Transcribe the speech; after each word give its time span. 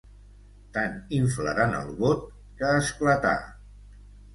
Tant 0.77 0.95
inflaren 1.19 1.77
el 1.83 1.95
bot, 2.03 2.27
que 2.59 2.75
esclatà. 2.83 3.41